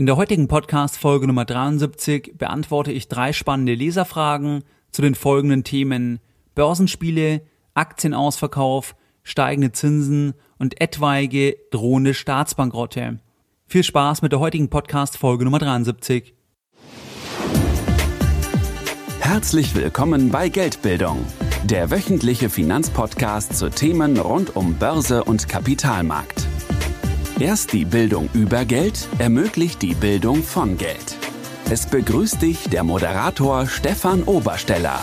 In 0.00 0.06
der 0.06 0.16
heutigen 0.16 0.46
Podcast-Folge 0.46 1.26
Nummer 1.26 1.44
73 1.44 2.34
beantworte 2.38 2.92
ich 2.92 3.08
drei 3.08 3.32
spannende 3.32 3.74
Leserfragen 3.74 4.62
zu 4.92 5.02
den 5.02 5.16
folgenden 5.16 5.64
Themen 5.64 6.20
Börsenspiele, 6.54 7.42
Aktienausverkauf, 7.74 8.94
steigende 9.24 9.72
Zinsen 9.72 10.34
und 10.56 10.80
etwaige 10.80 11.56
drohende 11.72 12.14
Staatsbankrotte. 12.14 13.18
Viel 13.66 13.82
Spaß 13.82 14.22
mit 14.22 14.30
der 14.30 14.38
heutigen 14.38 14.70
Podcast-Folge 14.70 15.42
Nummer 15.42 15.58
73. 15.58 16.32
Herzlich 19.18 19.74
willkommen 19.74 20.30
bei 20.30 20.48
Geldbildung, 20.48 21.26
der 21.64 21.90
wöchentliche 21.90 22.50
Finanzpodcast 22.50 23.58
zu 23.58 23.68
Themen 23.68 24.16
rund 24.16 24.54
um 24.54 24.74
Börse 24.74 25.24
und 25.24 25.48
Kapitalmarkt. 25.48 26.46
Erst 27.40 27.72
die 27.72 27.84
Bildung 27.84 28.28
über 28.32 28.64
Geld 28.64 29.08
ermöglicht 29.20 29.80
die 29.80 29.94
Bildung 29.94 30.42
von 30.42 30.76
Geld. 30.76 31.16
Es 31.70 31.86
begrüßt 31.86 32.42
dich 32.42 32.68
der 32.68 32.82
Moderator 32.82 33.68
Stefan 33.68 34.24
Obersteller. 34.24 35.00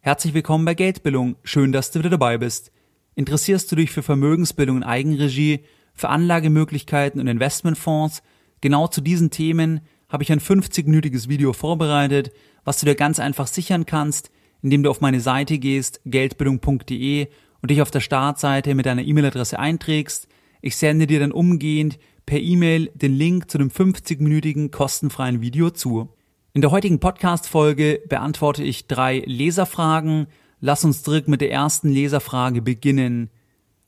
Herzlich 0.00 0.34
willkommen 0.34 0.64
bei 0.64 0.74
Geldbildung. 0.74 1.36
Schön, 1.44 1.70
dass 1.70 1.92
du 1.92 2.00
wieder 2.00 2.10
dabei 2.10 2.38
bist. 2.38 2.72
Interessierst 3.14 3.70
du 3.70 3.76
dich 3.76 3.92
für 3.92 4.02
Vermögensbildung 4.02 4.78
in 4.78 4.82
Eigenregie, 4.82 5.60
für 5.94 6.08
Anlagemöglichkeiten 6.08 7.20
und 7.20 7.28
Investmentfonds? 7.28 8.24
Genau 8.60 8.88
zu 8.88 9.00
diesen 9.00 9.30
Themen 9.30 9.82
habe 10.08 10.24
ich 10.24 10.32
ein 10.32 10.40
50-minütiges 10.40 11.28
Video 11.28 11.52
vorbereitet, 11.52 12.32
was 12.64 12.80
du 12.80 12.86
dir 12.86 12.96
ganz 12.96 13.20
einfach 13.20 13.46
sichern 13.46 13.86
kannst, 13.86 14.32
indem 14.60 14.82
du 14.82 14.90
auf 14.90 15.00
meine 15.00 15.20
Seite 15.20 15.60
gehst, 15.60 16.00
geldbildung.de 16.04 17.28
und 17.62 17.70
dich 17.70 17.80
auf 17.80 17.92
der 17.92 18.00
Startseite 18.00 18.74
mit 18.74 18.86
deiner 18.86 19.02
E-Mail-Adresse 19.02 19.56
einträgst. 19.56 20.27
Ich 20.60 20.76
sende 20.76 21.06
dir 21.06 21.20
dann 21.20 21.32
umgehend 21.32 21.98
per 22.26 22.40
E-Mail 22.40 22.90
den 22.94 23.14
Link 23.14 23.50
zu 23.50 23.58
dem 23.58 23.70
50-minütigen 23.70 24.70
kostenfreien 24.70 25.40
Video 25.40 25.70
zu. 25.70 26.08
In 26.52 26.62
der 26.62 26.70
heutigen 26.70 26.98
Podcast-Folge 26.98 28.02
beantworte 28.08 28.64
ich 28.64 28.86
drei 28.88 29.22
Leserfragen. 29.24 30.26
Lass 30.60 30.84
uns 30.84 31.02
direkt 31.02 31.28
mit 31.28 31.40
der 31.40 31.52
ersten 31.52 31.88
Leserfrage 31.88 32.60
beginnen. 32.60 33.30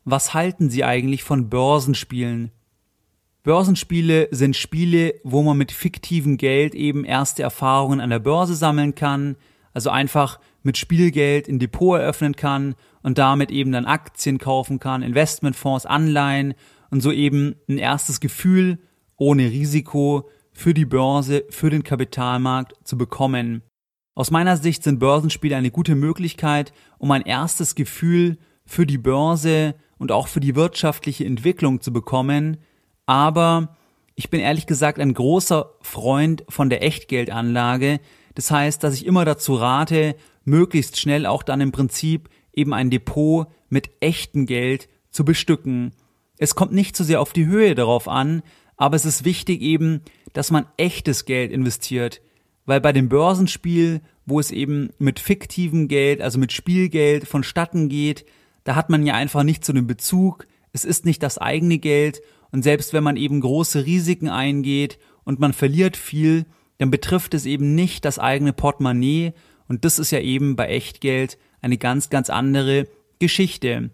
Was 0.05 0.33
halten 0.33 0.71
Sie 0.71 0.85
eigentlich 0.85 1.25
von 1.25 1.51
Börsenspielen? 1.51 2.53
Börsenspiele 3.43 4.29
sind 4.31 4.55
Spiele, 4.55 5.15
wo 5.25 5.43
man 5.43 5.59
mit 5.59 5.73
fiktivem 5.73 6.37
Geld 6.37 6.75
eben 6.75 7.05
erste 7.05 7.43
Erfahrungen 7.43 8.01
an 8.01 8.11
der 8.11 8.19
Börse 8.19 8.55
sammeln 8.55 8.95
kann, 8.95 9.37
also 9.73 9.91
einfach 9.91 10.39
mit 10.63 10.77
Spielgeld 10.77 11.49
ein 11.49 11.59
Depot 11.59 11.99
eröffnen 11.99 12.37
kann 12.37 12.75
und 13.03 13.19
damit 13.19 13.51
eben 13.51 13.73
dann 13.73 13.87
Aktien 13.87 14.39
kaufen 14.39 14.79
kann, 14.79 15.03
Investmentfonds, 15.03 15.87
Anleihen 15.87 16.55
und 16.91 17.01
so 17.01 17.13
eben 17.13 17.57
ein 17.69 17.79
erstes 17.79 18.21
Gefühl 18.21 18.79
ohne 19.17 19.51
Risiko 19.51 20.29
für 20.53 20.75
die 20.75 20.85
Börse, 20.85 21.45
für 21.51 21.71
den 21.71 21.85
Kapitalmarkt 21.85 22.75
zu 22.85 22.99
bekommen. 22.99 23.63
Aus 24.15 24.31
meiner 24.31 24.57
Sicht 24.57 24.83
sind 24.83 24.99
Börsenspiele 24.99 25.57
eine 25.57 25.71
gute 25.71 25.95
Möglichkeit, 25.95 26.73
um 26.99 27.11
ein 27.11 27.23
erstes 27.23 27.75
Gefühl 27.75 28.39
für 28.67 28.87
die 28.87 28.99
Börse 28.99 29.75
und 29.99 30.13
auch 30.13 30.29
für 30.29 30.41
die 30.41 30.57
wirtschaftliche 30.57 31.25
Entwicklung 31.25 31.81
zu 31.81 31.93
bekommen, 31.93 32.59
aber 33.07 33.77
ich 34.15 34.29
bin 34.29 34.41
ehrlich 34.41 34.67
gesagt 34.67 34.99
ein 34.99 35.15
großer 35.15 35.71
Freund 35.81 36.45
von 36.49 36.69
der 36.69 36.83
Echtgeldanlage. 36.83 38.01
Das 38.35 38.51
heißt, 38.51 38.85
dass 38.85 38.95
ich 38.95 39.07
immer 39.07 39.25
dazu 39.25 39.55
rate, 39.55 40.15
möglichst 40.45 40.99
schnell 40.99 41.27
auch 41.27 41.43
dann 41.43 41.61
im 41.61 41.73
Prinzip 41.73 42.29
eben 42.53 42.75
ein 42.75 42.91
Depot 42.91 43.47
mit 43.69 43.91
echtem 44.01 44.47
Geld 44.47 44.89
zu 45.11 45.25
bestücken. 45.25 45.93
Es 46.39 46.55
kommt 46.55 46.73
nicht 46.73 46.97
so 46.97 47.05
sehr 47.05 47.21
auf 47.21 47.33
die 47.33 47.47
Höhe 47.47 47.75
darauf 47.75 48.09
an, 48.09 48.43
aber 48.77 48.97
es 48.97 49.05
ist 49.05 49.25
wichtig 49.25 49.61
eben, 49.61 50.03
dass 50.33 50.51
man 50.51 50.67
echtes 50.77 51.25
Geld 51.25 51.53
investiert, 51.53 52.23
weil 52.67 52.81
bei 52.81 52.93
dem 52.93 53.09
Börsenspiel, 53.09 54.01
wo 54.27 54.41
es 54.41 54.51
eben 54.51 54.91
mit 54.99 55.21
fiktivem 55.21 55.89
Geld, 55.89 56.21
also 56.21 56.39
mit 56.39 56.53
Spielgeld 56.53 57.27
vonstatten 57.27 57.89
geht, 57.89 58.25
da 58.65 58.75
hat 58.75 58.91
man 58.91 59.05
ja 59.05 59.15
einfach 59.15 59.43
nicht 59.43 59.65
so 59.65 59.73
den 59.73 59.87
Bezug, 59.87 60.47
es 60.73 60.85
ist 60.85 61.05
nicht 61.05 61.23
das 61.23 61.39
eigene 61.39 61.79
Geld. 61.79 62.21
Und 62.53 62.63
selbst 62.63 62.93
wenn 62.93 63.05
man 63.05 63.17
eben 63.17 63.41
große 63.41 63.87
Risiken 63.87 64.29
eingeht 64.29 64.99
und 65.25 65.41
man 65.41 65.53
verliert 65.53 65.97
viel, 65.97 66.47
dann 66.79 66.91
betrifft 66.91 67.35
es 67.35 67.47
eben 67.47 67.75
nicht 67.75 68.05
das 68.05 68.19
eigene 68.19 68.53
Portemonnaie 68.53 69.33
und 69.71 69.85
das 69.85 70.01
ist 70.01 70.11
ja 70.11 70.19
eben 70.19 70.57
bei 70.57 70.67
Echtgeld 70.67 71.39
eine 71.63 71.79
ganz, 71.79 72.11
ganz 72.11 72.29
andere 72.29 72.89
Geschichte. 73.21 73.91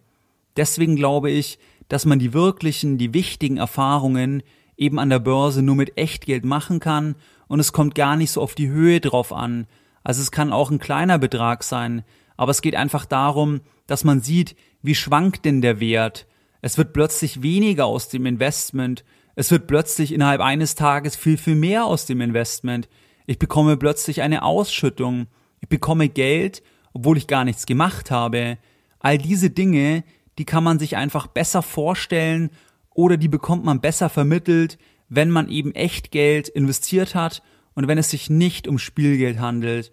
Deswegen 0.56 0.97
glaube 0.97 1.31
ich, 1.31 1.59
dass 1.88 2.06
man 2.06 2.19
die 2.19 2.32
wirklichen, 2.32 2.97
die 2.97 3.12
wichtigen 3.12 3.59
Erfahrungen 3.59 4.42
eben 4.78 4.98
an 4.98 5.10
der 5.10 5.19
Börse 5.19 5.60
nur 5.60 5.76
mit 5.76 5.98
Echtgeld 5.98 6.47
machen 6.47 6.81
kann 6.81 7.15
und 7.47 7.60
es 7.60 7.75
kommt 7.75 7.94
gar 7.94 8.16
nicht 8.16 8.31
so 8.31 8.41
auf 8.41 8.54
die 8.54 8.70
Höhe 8.70 9.03
drauf 9.03 9.34
an. 9.34 9.66
Also 10.03 10.22
es 10.22 10.31
kann 10.31 10.50
auch 10.50 10.70
ein 10.70 10.78
kleiner 10.78 11.19
Betrag 11.19 11.62
sein, 11.62 12.04
aber 12.38 12.53
es 12.53 12.62
geht 12.62 12.75
einfach 12.75 13.04
darum, 13.04 13.60
dass 13.86 14.03
man 14.03 14.22
sieht, 14.22 14.56
wie 14.81 14.94
schwankt 14.94 15.44
denn 15.44 15.60
der 15.60 15.78
Wert. 15.78 16.26
Es 16.62 16.78
wird 16.78 16.94
plötzlich 16.94 17.42
weniger 17.42 17.84
aus 17.84 18.09
dem 18.09 18.25
Investment, 18.25 19.04
es 19.34 19.50
wird 19.50 19.66
plötzlich 19.66 20.12
innerhalb 20.15 20.41
eines 20.41 20.75
Tages 20.75 21.16
viel, 21.16 21.36
viel 21.36 21.54
mehr 21.54 21.84
aus 21.84 22.06
dem 22.06 22.22
Investment. 22.22 22.88
Ich 23.26 23.38
bekomme 23.38 23.76
plötzlich 23.76 24.22
eine 24.22 24.42
Ausschüttung 24.42 25.26
ich 25.60 25.68
bekomme 25.68 26.08
Geld, 26.08 26.62
obwohl 26.92 27.16
ich 27.18 27.26
gar 27.26 27.44
nichts 27.44 27.66
gemacht 27.66 28.10
habe. 28.10 28.58
All 29.00 29.18
diese 29.18 29.50
Dinge, 29.50 30.04
die 30.38 30.44
kann 30.44 30.64
man 30.64 30.78
sich 30.78 30.96
einfach 30.96 31.26
besser 31.26 31.62
vorstellen 31.62 32.50
oder 32.94 33.16
die 33.16 33.28
bekommt 33.28 33.64
man 33.64 33.80
besser 33.80 34.08
vermittelt, 34.08 34.78
wenn 35.08 35.30
man 35.30 35.48
eben 35.48 35.74
echt 35.74 36.10
Geld 36.10 36.48
investiert 36.48 37.14
hat 37.14 37.42
und 37.74 37.88
wenn 37.88 37.98
es 37.98 38.10
sich 38.10 38.30
nicht 38.30 38.66
um 38.66 38.78
Spielgeld 38.78 39.38
handelt. 39.38 39.92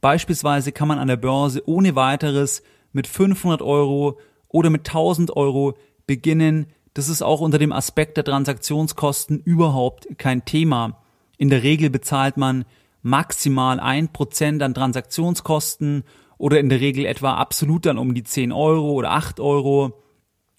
Beispielsweise 0.00 0.72
kann 0.72 0.88
man 0.88 0.98
an 0.98 1.08
der 1.08 1.16
Börse 1.16 1.62
ohne 1.66 1.94
weiteres 1.94 2.62
mit 2.92 3.06
500 3.06 3.62
Euro 3.62 4.18
oder 4.48 4.70
mit 4.70 4.88
1000 4.88 5.36
Euro 5.36 5.76
beginnen. 6.06 6.66
Das 6.94 7.08
ist 7.08 7.22
auch 7.22 7.40
unter 7.40 7.58
dem 7.58 7.72
Aspekt 7.72 8.16
der 8.16 8.24
Transaktionskosten 8.24 9.40
überhaupt 9.40 10.08
kein 10.18 10.44
Thema. 10.44 11.02
In 11.36 11.50
der 11.50 11.62
Regel 11.62 11.90
bezahlt 11.90 12.36
man 12.36 12.64
maximal 13.02 13.80
ein 13.80 14.12
Prozent 14.12 14.62
an 14.62 14.74
Transaktionskosten 14.74 16.04
oder 16.36 16.60
in 16.60 16.68
der 16.68 16.80
Regel 16.80 17.04
etwa 17.06 17.34
absolut 17.34 17.86
dann 17.86 17.98
um 17.98 18.14
die 18.14 18.24
10 18.24 18.52
Euro 18.52 18.92
oder 18.92 19.12
8 19.12 19.40
Euro. 19.40 20.02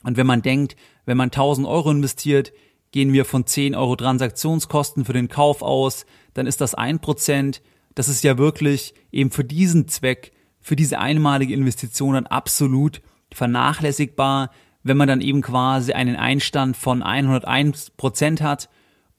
Und 0.04 0.18
wenn 0.18 0.28
man 0.28 0.42
denkt, 0.42 0.76
wenn 1.06 1.18
man 1.18 1.28
1000 1.28 1.68
Euro 1.68 1.92
investiert, 1.92 2.52
gehen 2.92 3.14
wir 3.14 3.26
von 3.26 3.46
10 3.46 3.76
Euro 3.76 3.96
Transaktionskosten 3.96 5.06
für 5.06 5.14
den 5.14 5.28
Kauf 5.28 5.62
aus, 5.62 6.06
dann 6.34 6.48
ist 6.48 6.62
das 6.62 6.76
ein 6.76 7.00
Prozent. 7.00 7.62
Das 7.96 8.08
ist 8.08 8.24
ja 8.24 8.38
wirklich 8.38 8.94
eben 9.12 9.32
für 9.32 9.44
diesen 9.44 9.88
Zweck, 9.88 10.32
für 10.60 10.76
diese 10.76 11.00
einmalige 11.00 11.54
Investition 11.54 12.14
dann 12.14 12.28
absolut 12.28 13.02
vernachlässigbar, 13.32 14.52
wenn 14.84 14.98
man 14.98 15.08
dann 15.08 15.22
eben 15.22 15.42
quasi 15.42 15.94
einen 15.94 16.16
Einstand 16.16 16.78
von 16.78 17.04
101 17.04 17.92
Prozent 17.92 18.42
hat 18.42 18.70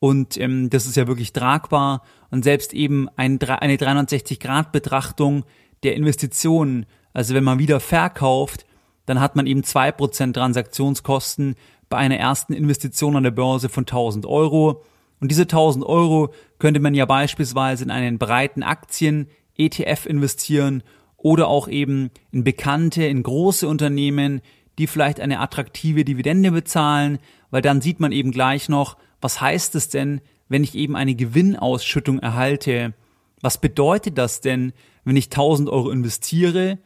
und 0.00 0.38
ähm, 0.38 0.70
das 0.70 0.86
ist 0.86 0.96
ja 0.96 1.06
wirklich 1.06 1.32
tragbar. 1.32 2.02
Und 2.30 2.44
selbst 2.44 2.72
eben 2.72 3.08
ein, 3.16 3.40
eine 3.40 3.76
360-Grad-Betrachtung 3.76 5.44
der 5.82 5.96
Investitionen, 5.96 6.86
also 7.12 7.34
wenn 7.34 7.44
man 7.44 7.58
wieder 7.58 7.80
verkauft, 7.80 8.66
dann 9.06 9.20
hat 9.20 9.34
man 9.34 9.46
eben 9.46 9.64
zwei 9.64 9.90
Prozent 9.90 10.36
Transaktionskosten 10.36 11.56
bei 11.88 11.96
einer 11.96 12.16
ersten 12.16 12.52
Investition 12.52 13.16
an 13.16 13.24
der 13.24 13.32
Börse 13.32 13.68
von 13.68 13.82
1000 13.82 14.26
Euro. 14.26 14.84
Und 15.20 15.30
diese 15.30 15.42
1000 15.42 15.84
Euro 15.84 16.32
könnte 16.58 16.80
man 16.80 16.94
ja 16.94 17.04
beispielsweise 17.06 17.84
in 17.84 17.90
einen 17.90 18.18
breiten 18.18 18.62
Aktien 18.62 19.28
ETF 19.56 20.06
investieren 20.06 20.82
oder 21.16 21.48
auch 21.48 21.68
eben 21.68 22.10
in 22.30 22.44
bekannte, 22.44 23.04
in 23.04 23.22
große 23.22 23.66
Unternehmen, 23.66 24.40
die 24.78 24.86
vielleicht 24.86 25.20
eine 25.20 25.40
attraktive 25.40 26.04
Dividende 26.04 26.52
bezahlen, 26.52 27.18
weil 27.50 27.60
dann 27.60 27.80
sieht 27.80 28.00
man 28.00 28.12
eben 28.12 28.30
gleich 28.30 28.68
noch, 28.68 28.96
was 29.20 29.40
heißt 29.40 29.74
es 29.74 29.88
denn, 29.88 30.20
wenn 30.50 30.64
ich 30.64 30.74
eben 30.74 30.96
eine 30.96 31.14
Gewinnausschüttung 31.14 32.18
erhalte? 32.18 32.92
Was 33.40 33.58
bedeutet 33.58 34.18
das 34.18 34.42
denn, 34.42 34.74
wenn 35.04 35.16
ich 35.16 35.26
1000 35.26 35.70
Euro 35.70 35.90
investiere, 35.90 36.78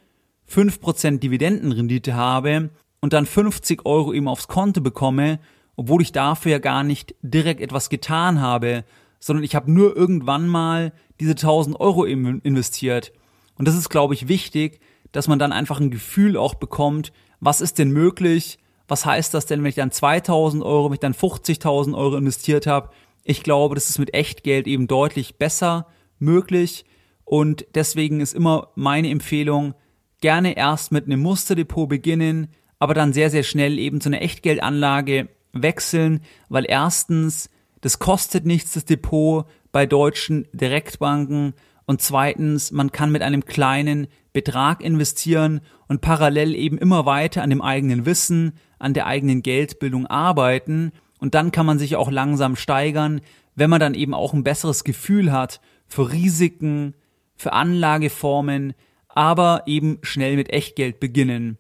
5% 0.49 1.19
Dividendenrendite 1.19 2.15
habe 2.15 2.71
und 3.01 3.13
dann 3.13 3.27
50 3.27 3.85
Euro 3.87 4.13
eben 4.13 4.29
aufs 4.29 4.47
Konto 4.47 4.81
bekomme, 4.81 5.41
obwohl 5.75 6.03
ich 6.03 6.13
dafür 6.13 6.53
ja 6.53 6.59
gar 6.59 6.85
nicht 6.85 7.17
direkt 7.23 7.61
etwas 7.61 7.89
getan 7.89 8.41
habe, 8.41 8.85
sondern 9.19 9.43
ich 9.43 9.57
habe 9.57 9.73
nur 9.73 9.97
irgendwann 9.97 10.47
mal 10.47 10.93
diese 11.19 11.33
1000 11.33 11.81
Euro 11.81 12.07
eben 12.07 12.41
investiert. 12.43 13.13
Und 13.57 13.67
das 13.67 13.75
ist, 13.75 13.89
glaube 13.89 14.15
ich, 14.15 14.29
wichtig, 14.29 14.81
dass 15.11 15.27
man 15.27 15.39
dann 15.39 15.53
einfach 15.53 15.81
ein 15.81 15.91
Gefühl 15.91 16.37
auch 16.37 16.55
bekommt, 16.55 17.13
was 17.41 17.61
ist 17.61 17.79
denn 17.79 17.91
möglich, 17.91 18.59
was 18.89 19.07
heißt 19.07 19.33
das 19.33 19.47
denn, 19.47 19.63
wenn 19.63 19.71
ich 19.71 19.77
dann 19.77 19.91
2000 19.91 20.63
Euro, 20.63 20.87
wenn 20.87 20.95
ich 20.95 21.01
dann 21.01 21.15
50.000 21.15 21.97
Euro 21.97 22.17
investiert 22.17 22.67
habe? 22.67 22.91
Ich 23.25 23.43
glaube, 23.43 23.75
das 23.75 23.91
ist 23.91 23.99
mit 23.99 24.15
Echtgeld 24.15 24.67
eben 24.67 24.87
deutlich 24.87 25.37
besser 25.37 25.89
möglich 26.19 26.85
und 27.25 27.67
deswegen 27.75 28.21
ist 28.21 28.35
immer 28.35 28.69
meine 28.75 29.09
Empfehlung, 29.09 29.75
gerne 30.21 30.57
erst 30.57 30.93
mit 30.93 31.07
einem 31.07 31.21
Musterdepot 31.21 31.89
beginnen, 31.89 32.49
aber 32.79 32.95
dann 32.95 33.13
sehr, 33.13 33.31
sehr 33.31 33.43
schnell 33.43 33.79
eben 33.79 34.01
zu 34.01 34.11
einer 34.11 34.23
Echtgeldanlage 34.23 35.29
wechseln, 35.53 36.21
weil 36.49 36.67
erstens 36.69 37.51
das 37.85 37.99
kostet 37.99 38.47
nichts, 38.47 38.73
das 38.73 38.87
Depot 38.87 39.45
bei 39.71 39.85
deutschen 39.85 40.49
Direktbanken. 40.55 41.53
Und 41.85 42.01
zweitens, 42.01 42.73
man 42.73 42.93
kann 42.93 43.13
mit 43.13 43.21
einem 43.21 43.45
kleinen 43.45 44.07
Betrag 44.33 44.83
investieren 44.83 45.61
und 45.87 46.01
parallel 46.01 46.55
eben 46.55 46.79
immer 46.79 47.05
weiter 47.05 47.43
an 47.43 47.51
dem 47.51 47.61
eigenen 47.61 48.07
Wissen, 48.07 48.55
an 48.79 48.95
der 48.95 49.07
eigenen 49.07 49.43
Geldbildung 49.43 50.07
arbeiten. 50.07 50.93
Und 51.25 51.35
dann 51.35 51.53
kann 51.53 51.65
man 51.65 51.79
sich 51.79 51.97
auch 51.97 52.11
langsam 52.11 52.55
steigern, 52.55 53.23
wenn 53.55 53.71
man 53.71 53.81
dann 53.81 53.95
eben 53.95 54.13
auch 54.13 54.35
ein 54.35 54.45
besseres 54.45 54.85
Gefühl 54.85 55.33
hat 55.33 55.63
für 55.87 56.13
Risiken, 56.13 56.93
für 57.35 57.55
Anlageformen, 57.55 58.75
aber 59.09 59.63
eben 59.65 60.01
schnell 60.03 60.37
mit 60.37 60.51
Echtgeld 60.51 61.01
beginnen. 61.01 61.57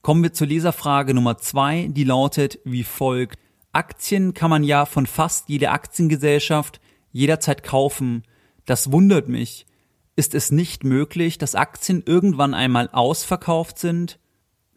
Kommen 0.00 0.22
wir 0.22 0.32
zur 0.32 0.46
Leserfrage 0.46 1.12
Nummer 1.12 1.36
zwei, 1.36 1.88
die 1.90 2.04
lautet 2.04 2.60
wie 2.64 2.82
folgt. 2.82 3.38
Aktien 3.72 4.32
kann 4.32 4.48
man 4.48 4.64
ja 4.64 4.86
von 4.86 5.04
fast 5.04 5.50
jeder 5.50 5.72
Aktiengesellschaft 5.72 6.80
jederzeit 7.10 7.62
kaufen. 7.62 8.22
Das 8.64 8.90
wundert 8.90 9.28
mich. 9.28 9.66
Ist 10.16 10.34
es 10.34 10.50
nicht 10.50 10.82
möglich, 10.82 11.36
dass 11.36 11.54
Aktien 11.54 12.02
irgendwann 12.06 12.54
einmal 12.54 12.88
ausverkauft 12.90 13.78
sind? 13.78 14.18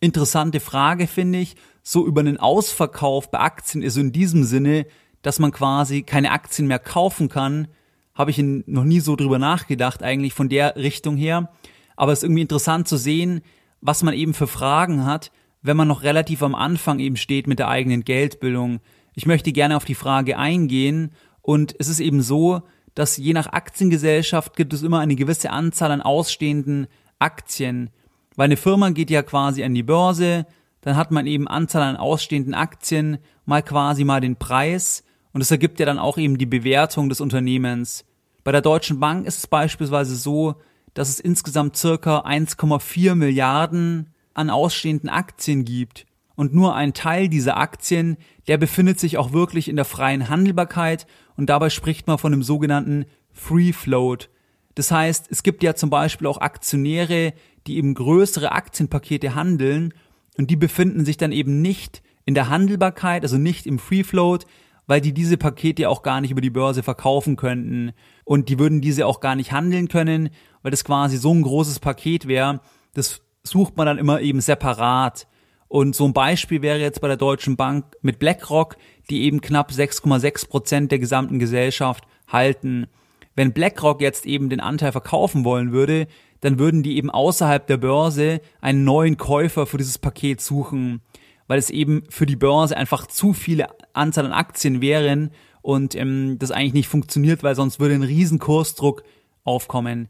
Interessante 0.01 0.59
Frage 0.59 1.07
finde 1.07 1.39
ich. 1.39 1.55
So 1.87 2.07
über 2.07 2.21
einen 2.21 2.37
Ausverkauf 2.37 3.29
bei 3.29 3.39
Aktien 3.39 3.83
ist 3.83 3.95
in 3.95 4.11
diesem 4.11 4.43
Sinne, 4.43 4.87
dass 5.21 5.37
man 5.37 5.51
quasi 5.51 6.01
keine 6.01 6.31
Aktien 6.31 6.67
mehr 6.67 6.79
kaufen 6.79 7.29
kann, 7.29 7.67
habe 8.15 8.31
ich 8.31 8.39
noch 8.39 8.83
nie 8.83 8.99
so 9.01 9.15
drüber 9.15 9.37
nachgedacht, 9.37 10.01
eigentlich 10.01 10.33
von 10.33 10.49
der 10.49 10.77
Richtung 10.77 11.15
her. 11.15 11.51
Aber 11.95 12.11
es 12.11 12.19
ist 12.19 12.23
irgendwie 12.23 12.41
interessant 12.41 12.87
zu 12.87 12.97
sehen, 12.97 13.41
was 13.81 14.01
man 14.01 14.15
eben 14.15 14.33
für 14.33 14.47
Fragen 14.47 15.05
hat, 15.05 15.31
wenn 15.61 15.77
man 15.77 15.87
noch 15.87 16.01
relativ 16.01 16.41
am 16.41 16.55
Anfang 16.55 16.97
eben 16.97 17.17
steht 17.17 17.45
mit 17.45 17.59
der 17.59 17.67
eigenen 17.67 18.03
Geldbildung. 18.03 18.79
Ich 19.13 19.27
möchte 19.27 19.51
gerne 19.51 19.77
auf 19.77 19.85
die 19.85 19.93
Frage 19.93 20.39
eingehen 20.39 21.11
und 21.43 21.75
es 21.77 21.87
ist 21.87 21.99
eben 21.99 22.23
so, 22.23 22.63
dass 22.95 23.17
je 23.17 23.33
nach 23.33 23.53
Aktiengesellschaft 23.53 24.55
gibt 24.55 24.73
es 24.73 24.81
immer 24.81 25.01
eine 25.01 25.15
gewisse 25.15 25.51
Anzahl 25.51 25.91
an 25.91 26.01
ausstehenden 26.01 26.87
Aktien. 27.19 27.91
Weil 28.35 28.45
eine 28.45 28.57
Firma 28.57 28.89
geht 28.89 29.11
ja 29.11 29.21
quasi 29.21 29.63
an 29.63 29.75
die 29.75 29.83
Börse, 29.83 30.47
dann 30.85 30.95
hat 30.95 31.09
man 31.09 31.25
eben 31.25 31.47
Anzahl 31.47 31.81
an 31.81 31.97
ausstehenden 31.97 32.53
Aktien, 32.53 33.17
mal 33.45 33.63
quasi 33.63 34.03
mal 34.03 34.21
den 34.21 34.35
Preis 34.37 35.03
und 35.33 35.39
das 35.39 35.49
ergibt 35.49 35.79
ja 35.79 35.85
dann 35.85 35.97
auch 35.97 36.19
eben 36.19 36.37
die 36.37 36.45
Bewertung 36.45 37.09
des 37.09 37.21
Unternehmens. 37.21 38.05
Bei 38.43 38.51
der 38.51 38.61
Deutschen 38.61 38.99
Bank 38.99 39.25
ist 39.25 39.39
es 39.39 39.47
beispielsweise 39.47 40.15
so, 40.15 40.55
dass 40.93 41.09
es 41.09 41.19
insgesamt 41.19 41.75
circa 41.75 42.19
1,4 42.19 43.15
Milliarden 43.15 44.13
an 44.35 44.51
ausstehenden 44.51 45.09
Aktien 45.09 45.65
gibt. 45.65 46.05
Und 46.35 46.53
nur 46.53 46.75
ein 46.75 46.93
Teil 46.93 47.29
dieser 47.29 47.57
Aktien, 47.57 48.17
der 48.47 48.59
befindet 48.59 48.99
sich 48.99 49.17
auch 49.17 49.33
wirklich 49.33 49.67
in 49.67 49.77
der 49.77 49.85
freien 49.85 50.29
Handelbarkeit 50.29 51.07
und 51.35 51.49
dabei 51.49 51.71
spricht 51.71 52.05
man 52.05 52.19
von 52.19 52.31
dem 52.31 52.43
sogenannten 52.43 53.05
Free 53.33 53.73
Float. 53.73 54.29
Das 54.75 54.91
heißt, 54.91 55.27
es 55.31 55.41
gibt 55.41 55.63
ja 55.63 55.73
zum 55.73 55.89
Beispiel 55.89 56.27
auch 56.27 56.41
Aktionäre, 56.41 57.33
die 57.65 57.77
eben 57.77 57.95
größere 57.95 58.51
Aktienpakete 58.51 59.33
handeln 59.33 59.93
und 60.37 60.49
die 60.49 60.55
befinden 60.55 61.05
sich 61.05 61.17
dann 61.17 61.31
eben 61.31 61.61
nicht 61.61 62.01
in 62.25 62.33
der 62.33 62.49
Handelbarkeit, 62.49 63.23
also 63.23 63.37
nicht 63.37 63.65
im 63.65 63.79
Free 63.79 64.03
Float, 64.03 64.45
weil 64.87 65.01
die 65.01 65.13
diese 65.13 65.37
Pakete 65.37 65.89
auch 65.89 66.03
gar 66.03 66.21
nicht 66.21 66.31
über 66.31 66.41
die 66.41 66.49
Börse 66.49 66.83
verkaufen 66.83 67.35
könnten 67.35 67.93
und 68.23 68.49
die 68.49 68.59
würden 68.59 68.81
diese 68.81 69.05
auch 69.05 69.19
gar 69.19 69.35
nicht 69.35 69.51
handeln 69.51 69.87
können, 69.87 70.29
weil 70.61 70.71
das 70.71 70.83
quasi 70.83 71.17
so 71.17 71.33
ein 71.33 71.41
großes 71.41 71.79
Paket 71.79 72.27
wäre. 72.27 72.61
Das 72.93 73.21
sucht 73.43 73.77
man 73.77 73.85
dann 73.85 73.97
immer 73.97 74.21
eben 74.21 74.41
separat. 74.41 75.27
Und 75.67 75.95
so 75.95 76.05
ein 76.05 76.13
Beispiel 76.13 76.61
wäre 76.61 76.79
jetzt 76.79 77.01
bei 77.01 77.07
der 77.07 77.17
Deutschen 77.17 77.55
Bank 77.55 77.85
mit 78.01 78.19
BlackRock, 78.19 78.77
die 79.09 79.23
eben 79.23 79.41
knapp 79.41 79.71
6,6 79.71 80.47
Prozent 80.47 80.91
der 80.91 80.99
gesamten 80.99 81.39
Gesellschaft 81.39 82.05
halten. 82.27 82.87
Wenn 83.35 83.51
BlackRock 83.51 84.01
jetzt 84.01 84.25
eben 84.25 84.49
den 84.49 84.59
Anteil 84.59 84.91
verkaufen 84.91 85.43
wollen 85.43 85.71
würde, 85.71 86.07
dann 86.41 86.59
würden 86.59 86.83
die 86.83 86.97
eben 86.97 87.09
außerhalb 87.09 87.65
der 87.67 87.77
Börse 87.77 88.41
einen 88.61 88.83
neuen 88.83 89.17
Käufer 89.17 89.65
für 89.65 89.77
dieses 89.77 89.97
Paket 89.97 90.41
suchen 90.41 91.01
weil 91.47 91.59
es 91.59 91.69
eben 91.69 92.03
für 92.09 92.25
die 92.25 92.35
Börse 92.35 92.75
einfach 92.75 93.07
zu 93.07 93.33
viele 93.33 93.67
Anzahl 93.93 94.25
an 94.25 94.33
Aktien 94.33 94.81
wären 94.81 95.31
und 95.61 95.95
ähm, 95.95 96.37
das 96.39 96.51
eigentlich 96.51 96.73
nicht 96.73 96.87
funktioniert, 96.87 97.43
weil 97.43 97.55
sonst 97.55 97.79
würde 97.79 97.95
ein 97.95 98.03
riesen 98.03 98.39
Kursdruck 98.39 99.03
aufkommen. 99.43 100.09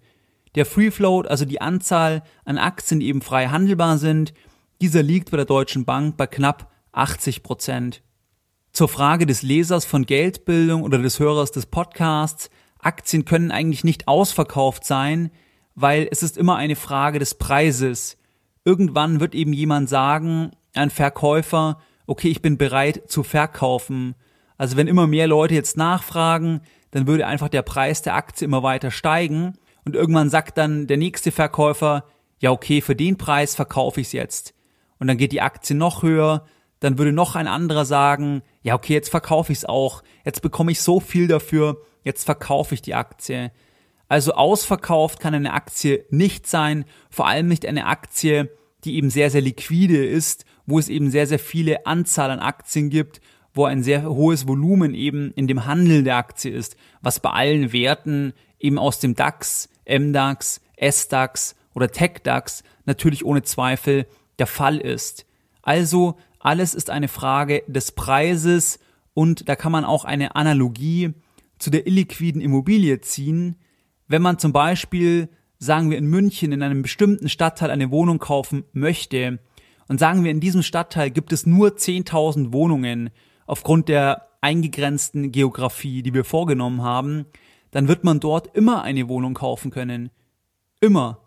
Der 0.55 0.65
Free 0.65 0.91
Float, 0.91 1.27
also 1.27 1.45
die 1.45 1.61
Anzahl 1.61 2.23
an 2.45 2.57
Aktien, 2.57 2.99
die 2.99 3.07
eben 3.07 3.21
frei 3.21 3.47
handelbar 3.47 3.97
sind, 3.97 4.33
dieser 4.81 5.03
liegt 5.03 5.31
bei 5.31 5.37
der 5.37 5.45
Deutschen 5.45 5.85
Bank 5.85 6.17
bei 6.17 6.27
knapp 6.27 6.71
80 6.93 7.43
Prozent. 7.43 8.01
Zur 8.71 8.87
Frage 8.87 9.25
des 9.25 9.41
Lesers 9.41 9.85
von 9.85 10.05
Geldbildung 10.05 10.83
oder 10.83 10.97
des 10.97 11.19
Hörers 11.19 11.51
des 11.51 11.65
Podcasts, 11.65 12.49
Aktien 12.79 13.25
können 13.25 13.51
eigentlich 13.51 13.83
nicht 13.83 14.07
ausverkauft 14.07 14.85
sein, 14.85 15.31
weil 15.75 16.07
es 16.09 16.23
ist 16.23 16.37
immer 16.37 16.55
eine 16.55 16.75
Frage 16.75 17.19
des 17.19 17.35
Preises. 17.35 18.17
Irgendwann 18.63 19.19
wird 19.19 19.35
eben 19.35 19.53
jemand 19.53 19.89
sagen, 19.89 20.51
ein 20.73 20.89
Verkäufer, 20.89 21.79
okay, 22.07 22.29
ich 22.29 22.41
bin 22.41 22.57
bereit 22.57 23.03
zu 23.07 23.23
verkaufen. 23.23 24.15
Also 24.57 24.77
wenn 24.77 24.87
immer 24.87 25.05
mehr 25.05 25.27
Leute 25.27 25.53
jetzt 25.53 25.77
nachfragen, 25.77 26.61
dann 26.91 27.07
würde 27.07 27.27
einfach 27.27 27.49
der 27.49 27.61
Preis 27.61 28.01
der 28.01 28.15
Aktie 28.15 28.45
immer 28.45 28.63
weiter 28.63 28.89
steigen 28.89 29.57
und 29.83 29.95
irgendwann 29.95 30.29
sagt 30.29 30.57
dann 30.57 30.87
der 30.87 30.97
nächste 30.97 31.31
Verkäufer, 31.31 32.05
ja 32.39 32.51
okay, 32.51 32.81
für 32.81 32.95
den 32.95 33.17
Preis 33.17 33.55
verkaufe 33.55 34.01
ich 34.01 34.07
es 34.07 34.13
jetzt. 34.13 34.53
Und 34.97 35.07
dann 35.07 35.17
geht 35.17 35.31
die 35.31 35.41
Aktie 35.41 35.75
noch 35.75 36.03
höher, 36.03 36.45
dann 36.79 36.97
würde 36.97 37.11
noch 37.11 37.35
ein 37.35 37.47
anderer 37.47 37.85
sagen, 37.85 38.43
ja 38.61 38.75
okay, 38.75 38.93
jetzt 38.93 39.09
verkaufe 39.09 39.51
ich 39.51 39.59
es 39.59 39.65
auch, 39.65 40.03
jetzt 40.23 40.41
bekomme 40.41 40.71
ich 40.71 40.81
so 40.81 40.99
viel 40.99 41.27
dafür, 41.27 41.81
jetzt 42.03 42.23
verkaufe 42.23 42.75
ich 42.75 42.81
die 42.81 42.95
Aktie. 42.95 43.51
Also 44.07 44.33
ausverkauft 44.33 45.19
kann 45.19 45.33
eine 45.33 45.53
Aktie 45.53 46.05
nicht 46.09 46.47
sein, 46.47 46.85
vor 47.09 47.27
allem 47.27 47.47
nicht 47.47 47.65
eine 47.65 47.87
Aktie, 47.87 48.51
die 48.83 48.95
eben 48.95 49.09
sehr, 49.09 49.31
sehr 49.31 49.41
liquide 49.41 50.05
ist 50.05 50.45
wo 50.65 50.79
es 50.79 50.89
eben 50.89 51.09
sehr, 51.11 51.27
sehr 51.27 51.39
viele 51.39 51.85
Anzahl 51.85 52.31
an 52.31 52.39
Aktien 52.39 52.89
gibt, 52.89 53.21
wo 53.53 53.65
ein 53.65 53.83
sehr 53.83 54.03
hohes 54.03 54.47
Volumen 54.47 54.93
eben 54.93 55.31
in 55.31 55.47
dem 55.47 55.65
Handel 55.65 56.03
der 56.03 56.17
Aktie 56.17 56.51
ist, 56.51 56.75
was 57.01 57.19
bei 57.19 57.29
allen 57.29 57.71
Werten 57.71 58.33
eben 58.59 58.77
aus 58.77 58.99
dem 58.99 59.15
DAX, 59.15 59.69
MDAX, 59.87 60.61
SDAX 60.77 61.55
oder 61.73 61.89
TechDAX 61.89 62.63
natürlich 62.85 63.25
ohne 63.25 63.43
Zweifel 63.43 64.07
der 64.39 64.47
Fall 64.47 64.77
ist. 64.77 65.25
Also 65.61 66.17
alles 66.39 66.73
ist 66.73 66.89
eine 66.89 67.07
Frage 67.07 67.63
des 67.67 67.93
Preises 67.93 68.79
und 69.13 69.47
da 69.47 69.55
kann 69.55 69.71
man 69.71 69.85
auch 69.85 70.03
eine 70.03 70.35
Analogie 70.35 71.13
zu 71.57 71.69
der 71.69 71.87
illiquiden 71.87 72.41
Immobilie 72.41 72.99
ziehen. 73.01 73.55
Wenn 74.07 74.21
man 74.21 74.39
zum 74.39 74.53
Beispiel, 74.53 75.29
sagen 75.57 75.89
wir 75.89 75.97
in 75.97 76.05
München, 76.05 76.51
in 76.51 76.61
einem 76.61 76.81
bestimmten 76.81 77.29
Stadtteil 77.29 77.71
eine 77.71 77.91
Wohnung 77.91 78.19
kaufen 78.19 78.65
möchte, 78.73 79.39
und 79.87 79.99
sagen 79.99 80.23
wir, 80.23 80.31
in 80.31 80.39
diesem 80.39 80.63
Stadtteil 80.63 81.11
gibt 81.11 81.31
es 81.31 81.45
nur 81.45 81.69
10.000 81.69 82.51
Wohnungen 82.51 83.11
aufgrund 83.45 83.87
der 83.87 84.27
eingegrenzten 84.41 85.31
Geografie, 85.31 86.01
die 86.01 86.13
wir 86.13 86.23
vorgenommen 86.23 86.81
haben, 86.81 87.25
dann 87.71 87.87
wird 87.87 88.03
man 88.03 88.19
dort 88.19 88.55
immer 88.55 88.83
eine 88.83 89.07
Wohnung 89.09 89.33
kaufen 89.33 89.71
können. 89.71 90.09
Immer. 90.81 91.19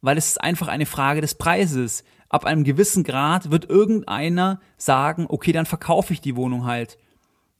Weil 0.00 0.16
es 0.16 0.28
ist 0.28 0.40
einfach 0.40 0.68
eine 0.68 0.86
Frage 0.86 1.20
des 1.20 1.34
Preises. 1.34 2.04
Ab 2.28 2.44
einem 2.44 2.64
gewissen 2.64 3.04
Grad 3.04 3.50
wird 3.50 3.68
irgendeiner 3.68 4.60
sagen, 4.76 5.26
okay, 5.28 5.52
dann 5.52 5.66
verkaufe 5.66 6.12
ich 6.12 6.20
die 6.20 6.36
Wohnung 6.36 6.66
halt. 6.66 6.98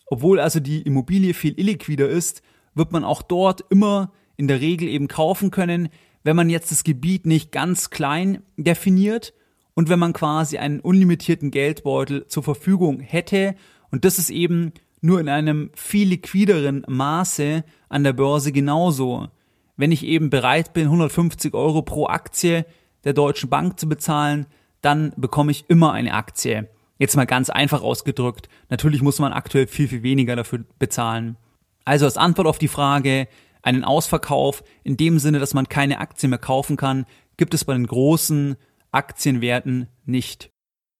Obwohl 0.06 0.40
also 0.40 0.60
die 0.60 0.82
Immobilie 0.82 1.34
viel 1.34 1.58
illiquider 1.58 2.08
ist, 2.08 2.42
wird 2.74 2.92
man 2.92 3.04
auch 3.04 3.22
dort 3.22 3.64
immer 3.70 4.12
in 4.38 4.48
der 4.48 4.62
Regel 4.62 4.88
eben 4.88 5.06
kaufen 5.06 5.50
können, 5.50 5.90
wenn 6.24 6.36
man 6.36 6.48
jetzt 6.48 6.70
das 6.72 6.82
Gebiet 6.82 7.26
nicht 7.26 7.52
ganz 7.52 7.90
klein 7.90 8.42
definiert, 8.56 9.34
und 9.78 9.88
wenn 9.88 10.00
man 10.00 10.12
quasi 10.12 10.58
einen 10.58 10.80
unlimitierten 10.80 11.52
Geldbeutel 11.52 12.26
zur 12.26 12.42
Verfügung 12.42 12.98
hätte 12.98 13.54
und 13.92 14.04
das 14.04 14.18
ist 14.18 14.28
eben 14.28 14.72
nur 15.00 15.20
in 15.20 15.28
einem 15.28 15.70
viel 15.72 16.08
liquideren 16.08 16.84
Maße 16.88 17.62
an 17.88 18.02
der 18.02 18.12
Börse 18.12 18.50
genauso. 18.50 19.28
Wenn 19.76 19.92
ich 19.92 20.04
eben 20.04 20.30
bereit 20.30 20.72
bin, 20.72 20.86
150 20.86 21.54
Euro 21.54 21.82
pro 21.82 22.08
Aktie 22.08 22.66
der 23.04 23.12
Deutschen 23.12 23.50
Bank 23.50 23.78
zu 23.78 23.88
bezahlen, 23.88 24.46
dann 24.80 25.12
bekomme 25.16 25.52
ich 25.52 25.66
immer 25.68 25.92
eine 25.92 26.14
Aktie. 26.14 26.68
Jetzt 26.98 27.14
mal 27.14 27.26
ganz 27.26 27.48
einfach 27.48 27.80
ausgedrückt. 27.80 28.48
Natürlich 28.70 29.00
muss 29.00 29.20
man 29.20 29.32
aktuell 29.32 29.68
viel, 29.68 29.86
viel 29.86 30.02
weniger 30.02 30.34
dafür 30.34 30.64
bezahlen. 30.80 31.36
Also 31.84 32.04
als 32.04 32.16
Antwort 32.16 32.48
auf 32.48 32.58
die 32.58 32.66
Frage, 32.66 33.28
einen 33.68 33.84
Ausverkauf 33.84 34.64
in 34.82 34.96
dem 34.96 35.18
Sinne, 35.18 35.38
dass 35.38 35.52
man 35.52 35.68
keine 35.68 35.98
Aktien 35.98 36.30
mehr 36.30 36.38
kaufen 36.38 36.78
kann, 36.78 37.04
gibt 37.36 37.52
es 37.52 37.66
bei 37.66 37.74
den 37.74 37.86
großen 37.86 38.56
Aktienwerten 38.92 39.88
nicht. 40.06 40.50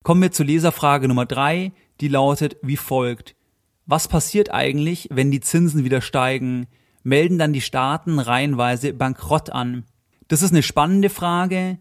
Kommen 0.04 0.20
wir 0.20 0.32
zur 0.32 0.44
Leserfrage 0.44 1.08
Nummer 1.08 1.24
drei, 1.24 1.72
die 2.02 2.08
lautet 2.08 2.58
wie 2.62 2.76
folgt. 2.76 3.34
Was 3.86 4.06
passiert 4.06 4.52
eigentlich, 4.52 5.08
wenn 5.10 5.30
die 5.30 5.40
Zinsen 5.40 5.82
wieder 5.84 6.02
steigen? 6.02 6.66
Melden 7.02 7.38
dann 7.38 7.54
die 7.54 7.62
Staaten 7.62 8.18
reihenweise 8.18 8.92
Bankrott 8.92 9.48
an? 9.48 9.84
Das 10.28 10.42
ist 10.42 10.52
eine 10.52 10.62
spannende 10.62 11.08
Frage, 11.08 11.78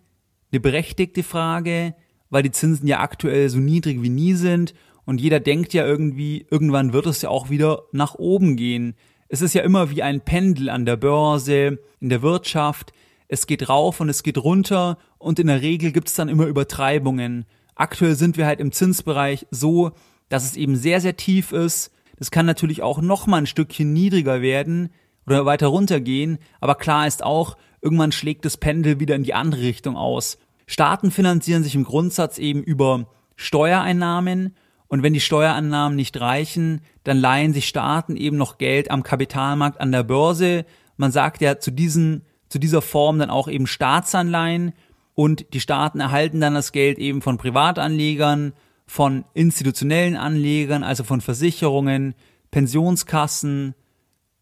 eine 0.54 0.62
berechtigte 0.62 1.22
Frage, 1.22 1.96
weil 2.30 2.44
die 2.44 2.52
Zinsen 2.52 2.88
ja 2.88 3.02
aktuell 3.02 3.50
so 3.50 3.60
niedrig 3.60 4.02
wie 4.02 4.10
nie 4.10 4.34
sind 4.34 4.74
Und 5.08 5.22
jeder 5.22 5.40
denkt 5.40 5.74
ja 5.74 5.86
irgendwie, 5.86 6.46
irgendwann 6.52 6.92
wird 6.92 7.06
es 7.06 7.22
ja 7.22 7.30
auch 7.30 7.50
wieder 7.50 7.84
nach 7.94 8.16
oben 8.16 8.58
gehen. 8.58 8.96
Es 9.30 9.42
ist 9.42 9.54
ja 9.54 9.62
immer 9.64 9.90
wie 9.90 10.04
ein 10.04 10.22
Pendel 10.22 10.70
an 10.70 10.86
der 10.86 10.96
Börse, 10.96 11.80
in 12.00 12.10
der 12.10 12.22
Wirtschaft. 12.22 12.94
Es 13.28 13.46
geht 13.46 13.68
rauf 13.68 14.00
und 14.00 14.10
es 14.10 14.24
geht 14.24 14.38
runter 14.38 14.98
und 15.18 15.40
in 15.40 15.48
der 15.48 15.62
Regel 15.62 15.92
gibt 15.92 16.08
es 16.08 16.14
dann 16.14 16.30
immer 16.30 16.46
Übertreibungen. 16.46 17.46
Aktuell 17.76 18.16
sind 18.16 18.38
wir 18.38 18.46
halt 18.46 18.60
im 18.62 18.72
Zinsbereich 18.72 19.46
so, 19.52 19.92
dass 20.30 20.46
es 20.46 20.56
eben 20.56 20.76
sehr, 20.76 21.02
sehr 21.02 21.18
tief 21.18 21.52
ist. 21.52 21.92
Das 22.18 22.32
kann 22.32 22.46
natürlich 22.46 22.82
auch 22.82 23.02
noch 23.02 23.28
mal 23.28 23.38
ein 23.38 23.46
Stückchen 23.46 23.94
niedriger 23.94 24.42
werden 24.42 24.90
oder 25.26 25.46
weiter 25.46 25.68
runtergehen, 25.68 26.40
aber 26.62 26.76
klar 26.76 27.06
ist 27.06 27.22
auch, 27.22 27.58
irgendwann 27.82 28.14
schlägt 28.14 28.46
das 28.46 28.58
Pendel 28.58 29.00
wieder 29.00 29.16
in 29.16 29.24
die 29.24 29.34
andere 29.34 29.62
Richtung 29.62 29.98
aus. 29.98 30.38
Staaten 30.66 31.12
finanzieren 31.12 31.64
sich 31.64 31.76
im 31.76 31.84
Grundsatz 31.84 32.38
eben 32.38 32.64
über 32.64 33.08
Steuereinnahmen 33.36 34.56
und 34.88 35.04
wenn 35.04 35.14
die 35.14 35.20
Steuereinnahmen 35.20 35.96
nicht 35.96 36.20
reichen, 36.20 36.82
dann 37.04 37.18
leihen 37.18 37.54
sich 37.54 37.68
Staaten 37.68 38.16
eben 38.16 38.38
noch 38.38 38.58
Geld 38.58 38.90
am 38.90 39.04
Kapitalmarkt 39.04 39.80
an 39.82 39.92
der 39.92 40.04
Börse. 40.04 40.66
Man 40.96 41.12
sagt 41.12 41.42
ja 41.42 41.60
zu 41.60 41.72
diesen, 41.72 42.24
zu 42.50 42.60
dieser 42.60 42.82
Form 42.82 43.20
dann 43.20 43.30
auch 43.30 43.48
eben 43.48 43.68
Staatsanleihen 43.68 44.74
und 45.14 45.54
die 45.54 45.60
Staaten 45.60 46.00
erhalten 46.00 46.40
dann 46.40 46.54
das 46.54 46.72
Geld 46.72 47.00
eben 47.00 47.22
von 47.22 47.38
Privatanlegern, 47.38 48.54
von 48.86 49.26
institutionellen 49.34 50.16
Anlegern, 50.16 50.84
also 50.84 51.04
von 51.04 51.20
Versicherungen, 51.20 52.16
Pensionskassen, 52.52 53.76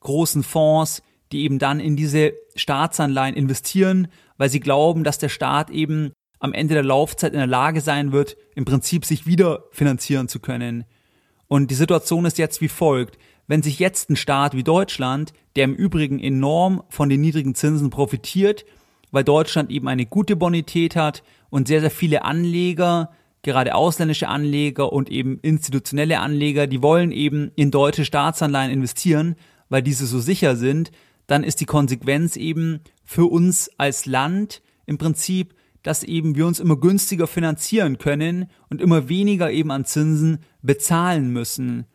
großen 0.01 0.43
Fonds, 0.43 1.01
die 1.31 1.43
eben 1.43 1.57
dann 1.57 1.79
in 1.79 1.95
diese 1.95 2.33
Staatsanleihen 2.55 3.35
investieren, 3.35 4.09
weil 4.37 4.49
sie 4.49 4.59
glauben, 4.59 5.03
dass 5.03 5.17
der 5.17 5.29
Staat 5.29 5.71
eben 5.71 6.11
am 6.45 6.53
Ende 6.53 6.75
der 6.75 6.83
Laufzeit 6.83 7.33
in 7.33 7.39
der 7.39 7.47
Lage 7.47 7.81
sein 7.81 8.11
wird, 8.11 8.37
im 8.55 8.63
Prinzip 8.63 9.03
sich 9.03 9.25
wieder 9.25 9.65
finanzieren 9.71 10.29
zu 10.29 10.39
können. 10.39 10.85
Und 11.47 11.71
die 11.71 11.75
Situation 11.75 12.25
ist 12.25 12.37
jetzt 12.37 12.61
wie 12.61 12.69
folgt. 12.69 13.17
Wenn 13.47 13.61
sich 13.61 13.79
jetzt 13.79 14.09
ein 14.09 14.15
Staat 14.15 14.55
wie 14.55 14.63
Deutschland, 14.63 15.33
der 15.55 15.65
im 15.65 15.75
Übrigen 15.75 16.19
enorm 16.19 16.83
von 16.89 17.09
den 17.09 17.21
niedrigen 17.21 17.55
Zinsen 17.55 17.89
profitiert, 17.89 18.65
weil 19.11 19.23
Deutschland 19.23 19.69
eben 19.71 19.87
eine 19.87 20.05
gute 20.05 20.35
Bonität 20.35 20.95
hat 20.95 21.23
und 21.49 21.67
sehr, 21.67 21.81
sehr 21.81 21.91
viele 21.91 22.23
Anleger, 22.23 23.11
gerade 23.41 23.75
ausländische 23.75 24.27
Anleger 24.27 24.91
und 24.91 25.09
eben 25.09 25.39
institutionelle 25.39 26.19
Anleger, 26.19 26.67
die 26.67 26.81
wollen 26.81 27.11
eben 27.11 27.51
in 27.55 27.71
deutsche 27.71 28.05
Staatsanleihen 28.05 28.71
investieren, 28.71 29.35
weil 29.69 29.81
diese 29.81 30.05
so 30.05 30.19
sicher 30.19 30.55
sind, 30.55 30.91
dann 31.27 31.43
ist 31.43 31.59
die 31.59 31.65
Konsequenz 31.65 32.35
eben 32.35 32.81
für 33.03 33.25
uns 33.25 33.69
als 33.77 34.05
Land 34.05 34.61
im 34.85 34.97
Prinzip, 34.97 35.54
dass 35.85 36.01
eben 36.01 36.35
wir 36.35 36.47
uns 36.47 36.59
immer 36.59 36.77
günstiger 36.77 37.27
finanzieren 37.27 37.99
können 37.99 38.47
und 38.71 38.81
immer 38.81 39.07
weniger 39.07 39.51
eben 39.51 39.69
an 39.69 39.85
Zinsen 39.85 40.39
bezahlen 40.63 41.31
müssen. 41.31 41.85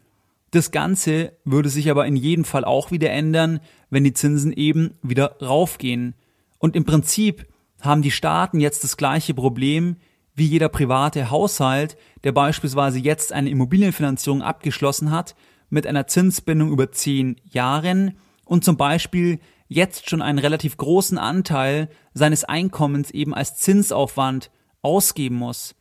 Das 0.53 0.71
Ganze 0.71 1.33
würde 1.45 1.69
sich 1.69 1.91
aber 1.91 2.07
in 2.07 2.15
jedem 2.15 2.45
Fall 2.45 2.65
auch 2.65 2.93
wieder 2.93 3.11
ändern, 3.11 3.59
wenn 3.91 4.05
die 4.05 4.13
Zinsen 4.13 4.53
eben 4.53 4.95
wieder 5.03 5.37
raufgehen. 5.43 6.15
Und 6.59 6.77
im 6.77 6.85
Prinzip 6.85 7.49
haben 7.81 8.03
die 8.03 8.13
Staaten 8.13 8.61
jetzt 8.61 8.85
das 8.85 8.97
gleiche 8.97 9.35
Problem 9.35 9.97
wie 10.37 10.47
jeder 10.47 10.69
private 10.69 11.31
Haushalt, 11.31 11.97
der 12.23 12.31
beispielsweise 12.31 13.01
jetzt 13.01 13.33
eine 13.33 13.51
Immobilienfinanzierung 13.51 14.41
abgeschlossen 14.41 15.11
hat 15.11 15.35
mit 15.69 15.85
einer 15.85 16.07
Zinsbindung 16.07 16.71
über 16.71 16.93
zehn 16.93 17.41
Jahren 17.51 18.17
und 18.45 18.65
zum 18.65 18.77
Beispiel 18.77 19.41
jetzt 19.71 20.11
schon 20.11 20.21
einen 20.21 20.41
relativ 20.41 20.77
großen 20.77 21.17
Anteil 21.17 21.89
seines 22.13 22.45
Einkommens 22.45 23.13
eben 23.13 23.33
als 23.33 23.57
Zinsaufwand 23.57 24.51
ausgeben 24.83 25.37
muss. 25.37 25.77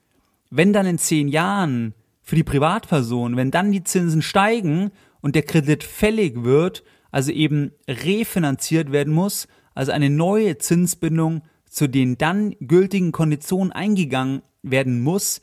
Wenn 0.51 0.73
dann 0.73 0.85
in 0.85 0.99
zehn 0.99 1.27
Jahren 1.27 1.95
für 2.21 2.35
die 2.35 2.43
Privatperson, 2.43 3.35
wenn 3.35 3.49
dann 3.49 3.71
die 3.71 3.83
Zinsen 3.83 4.21
steigen 4.21 4.91
und 5.21 5.35
der 5.35 5.41
Kredit 5.41 5.83
fällig 5.83 6.43
wird, 6.43 6.83
also 7.11 7.31
eben 7.31 7.71
refinanziert 7.87 8.91
werden 8.91 9.11
muss, 9.11 9.47
also 9.73 9.91
eine 9.91 10.11
neue 10.11 10.59
Zinsbindung 10.59 11.41
zu 11.65 11.89
den 11.89 12.19
dann 12.19 12.55
gültigen 12.59 13.11
Konditionen 13.11 13.71
eingegangen 13.71 14.43
werden 14.61 15.01
muss, 15.01 15.41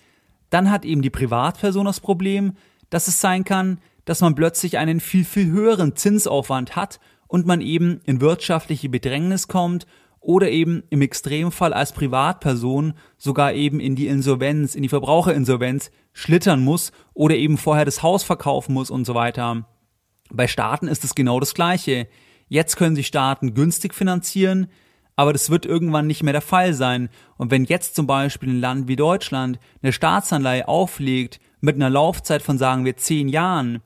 dann 0.51 0.71
hat 0.71 0.85
eben 0.85 1.03
die 1.03 1.11
Privatperson 1.11 1.87
das 1.87 1.99
Problem, 1.99 2.53
dass 2.91 3.09
es 3.09 3.21
sein 3.21 3.43
kann, 3.43 3.81
dass 4.05 4.21
man 4.21 4.37
plötzlich 4.37 4.79
einen 4.79 5.01
viel, 5.01 5.25
viel 5.25 5.51
höheren 5.51 5.97
Zinsaufwand 5.97 6.77
hat 6.77 7.01
und 7.29 7.47
man 7.47 7.61
eben 7.61 8.01
in 8.05 8.21
wirtschaftliche 8.21 8.89
Bedrängnis 8.89 9.49
kommt 9.49 9.87
oder 10.21 10.51
eben 10.51 10.83
im 10.91 11.03
Extremfall 11.03 11.73
als 11.73 11.93
Privatperson 11.93 12.95
sogar 13.17 13.53
eben 13.53 13.79
in 13.79 13.95
die 13.95 14.09
Insolvenz, 14.09 14.75
in 14.75 14.83
die 14.83 14.89
Verbraucherinsolvenz 14.89 15.93
schlittern 16.13 16.65
muss 16.65 16.91
oder 17.15 17.37
eben 17.37 17.59
vorher 17.59 17.85
das 17.85 18.03
Haus 18.03 18.25
verkaufen 18.25 18.75
muss 18.75 18.91
und 18.91 19.05
so 19.05 19.15
weiter. 19.15 19.69
Bei 20.31 20.49
Staaten 20.49 20.89
ist 20.89 21.05
es 21.05 21.15
genau 21.15 21.39
das 21.39 21.55
Gleiche. 21.55 22.09
Jetzt 22.49 22.77
können 22.77 22.97
sich 22.97 23.07
Staaten 23.07 23.55
günstig 23.55 23.95
finanzieren, 23.95 24.67
aber 25.15 25.33
das 25.33 25.49
wird 25.51 25.65
irgendwann 25.65 26.09
nicht 26.09 26.23
mehr 26.25 26.33
der 26.33 26.43
Fall 26.43 26.75
sein. 26.75 27.09
Und 27.37 27.53
wenn 27.53 27.65
jetzt 27.65 27.95
zum 27.95 28.09
Beispiel 28.09 28.51
ein 28.51 28.61
Land 28.61 28.89
wie 28.89 28.97
Deutschland 28.97 29.61
eine 29.81 29.93
Staatsanleihe 29.93 30.67
auflegt 30.67 31.39
mit 31.61 31.77
einer 31.77 31.91
Laufzeit 31.91 32.43
von 32.43 32.59
sagen 32.59 32.85
wir 32.85 32.97
zehn 32.97 33.29
Jahren, 33.29 33.81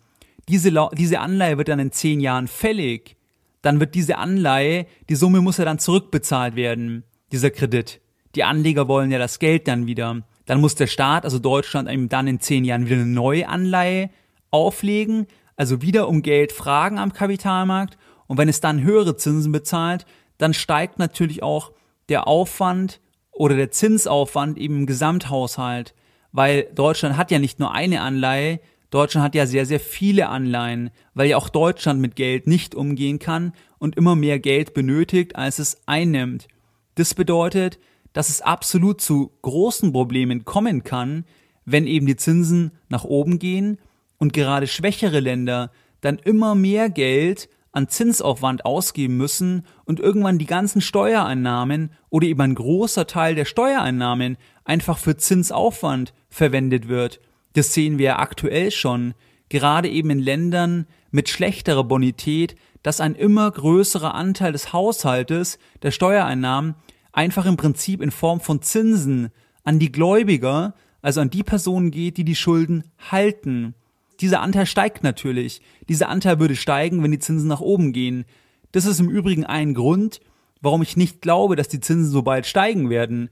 diese, 0.49 0.73
diese 0.95 1.21
Anleihe 1.21 1.59
wird 1.59 1.69
dann 1.69 1.79
in 1.79 1.93
zehn 1.93 2.21
Jahren 2.21 2.49
fällig, 2.49 3.17
dann 3.62 3.81
wird 3.81 3.95
diese 3.95 4.19
Anleihe, 4.19 4.87
die 5.09 5.14
Summe 5.14 5.40
muss 5.40 5.59
ja 5.59 5.64
dann 5.64 5.79
zurückbezahlt 5.79 6.57
werden, 6.57 7.05
dieser 7.33 7.50
Kredit. 7.50 8.00
Die 8.35 8.45
Anleger 8.45 8.88
wollen 8.88 9.11
ja 9.11 9.19
das 9.19 9.38
Geld 9.38 9.69
dann 9.69 9.87
wieder. 9.87 10.23
Dann 10.47 10.61
muss 10.61 10.75
der 10.75 10.87
Staat, 10.87 11.25
also 11.25 11.38
Deutschland, 11.38 11.88
eben 11.88 12.09
dann 12.09 12.26
in 12.26 12.40
zehn 12.40 12.64
Jahren 12.64 12.87
wieder 12.87 12.97
eine 12.97 13.07
neue 13.07 13.49
Anleihe 13.49 14.11
auflegen, 14.50 15.26
also 15.57 15.83
wieder 15.83 16.09
um 16.09 16.23
Geld 16.23 16.52
fragen 16.52 16.99
am 16.99 17.12
Kapitalmarkt. 17.12 17.99
Und 18.26 18.38
wenn 18.38 18.49
es 18.49 18.61
dann 18.61 18.83
höhere 18.83 19.17
Zinsen 19.17 19.52
bezahlt, 19.52 20.07
dann 20.38 20.55
steigt 20.55 20.99
natürlich 20.99 21.43
auch 21.43 21.73
der 22.09 22.26
Aufwand 22.26 23.00
oder 23.31 23.57
der 23.57 23.71
Zinsaufwand 23.71 24.59
eben 24.59 24.81
im 24.81 24.87
Gesamthaushalt, 24.87 25.95
weil 26.33 26.64
Deutschland 26.75 27.17
hat 27.17 27.31
ja 27.31 27.38
nicht 27.38 27.59
nur 27.59 27.73
eine 27.73 28.00
Anleihe, 28.00 28.61
Deutschland 28.91 29.25
hat 29.25 29.35
ja 29.35 29.47
sehr, 29.47 29.67
sehr 29.67 29.81
viele 29.81 30.29
Anleihen, 30.29 30.91
weil 31.15 31.29
ja 31.29 31.37
auch 31.37 31.49
Deutschland 31.49 32.01
mit 32.01 32.17
Geld 32.17 32.47
nicht 32.47 32.75
umgehen 32.75 33.19
kann 33.19 33.53
und 33.79 33.97
immer 33.97 34.17
mehr 34.17 34.41
Geld 34.41 34.75
benötigt, 34.75 35.37
als 35.37 35.59
es 35.59 35.81
einnimmt. 35.87 36.49
Das 36.97 37.15
bedeutet, 37.15 37.79
dass 38.13 38.29
es 38.29 38.43
absolut 38.43 39.01
zu 39.01 39.33
großen 39.43 39.93
Problemen 39.93 40.45
kommen 40.45 40.83
kann, 40.83 41.25
wenn 41.65 41.87
eben 41.87 42.07
die 42.07 42.17
Zinsen 42.17 42.73
nach 42.89 43.05
oben 43.05 43.39
gehen 43.39 43.79
und 44.19 44.33
gerade 44.33 44.67
schwächere 44.67 45.21
Länder 45.21 45.71
dann 46.01 46.19
immer 46.19 46.55
mehr 46.55 46.91
Geld 46.91 47.49
an 47.73 47.89
Zinsaufwand 47.89 48.65
ausgeben 48.65 49.17
müssen 49.17 49.65
und 49.85 50.01
irgendwann 50.01 50.39
die 50.39 50.47
ganzen 50.47 50.81
Steuereinnahmen 50.81 51.93
oder 52.09 52.27
eben 52.27 52.41
ein 52.41 52.57
großer 52.57 53.07
Teil 53.07 53.37
der 53.37 53.45
Steuereinnahmen 53.45 54.37
einfach 54.65 54.99
für 54.99 55.17
Zinsaufwand 55.17 56.13
verwendet 56.29 56.89
wird. 56.89 57.21
Das 57.52 57.75
sehen 57.75 57.99
wir 57.99 58.19
aktuell 58.19 58.71
schon, 58.71 59.14
gerade 59.49 59.88
eben 59.88 60.11
in 60.11 60.21
Ländern 60.21 60.87
mit 61.11 61.28
schlechterer 61.28 61.85
Bonität, 61.85 62.54
dass 62.83 63.00
ein 63.00 63.14
immer 63.14 63.50
größerer 63.50 64.14
Anteil 64.14 64.52
des 64.52 64.73
Haushaltes 64.73 65.59
der 65.83 65.90
Steuereinnahmen 65.90 66.76
einfach 67.12 67.47
im 67.47 67.57
Prinzip 67.57 68.00
in 68.00 68.11
Form 68.11 68.40
von 68.40 68.62
Zinsen 68.62 69.30
an 69.64 69.78
die 69.78 69.92
Gläubiger, 69.92 70.75
also 71.02 71.21
an 71.21 71.30
die 71.30 71.42
Personen 71.42 71.90
geht, 71.90 72.16
die 72.16 72.25
die 72.25 72.37
Schulden 72.37 72.85
halten. 73.11 73.75
Dieser 74.21 74.40
Anteil 74.40 74.66
steigt 74.66 75.02
natürlich. 75.02 75.61
Dieser 75.88 76.09
Anteil 76.09 76.38
würde 76.38 76.57
steigen, 76.57 77.02
wenn 77.02 77.11
die 77.11 77.19
Zinsen 77.19 77.49
nach 77.49 77.61
oben 77.61 77.92
gehen. 77.92 78.25
Das 78.73 78.85
ist 78.85 79.00
im 79.00 79.11
Übrigen 79.11 79.45
ein 79.45 79.75
Grund, 79.75 80.21
warum 80.61 80.83
ich 80.83 80.97
nicht 80.97 81.21
glaube, 81.21 81.57
dass 81.57 81.69
die 81.69 81.80
Zinsen 81.80 82.11
so 82.11 82.23
bald 82.23 82.47
steigen 82.47 82.90
werden 82.90 83.30